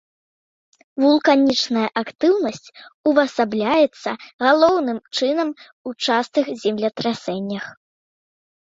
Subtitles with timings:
[1.03, 2.73] Вулканічная актыўнасць
[3.13, 4.09] увасабляецца
[4.47, 5.49] галоўным чынам
[5.87, 7.65] у частых землетрасеннях.